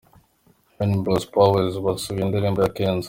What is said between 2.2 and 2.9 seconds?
indirimbo ya